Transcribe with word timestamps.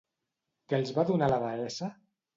Què 0.73 0.79
els 0.83 0.93
va 0.97 1.05
donar 1.13 1.31
la 1.35 1.39
deessa? 1.45 1.95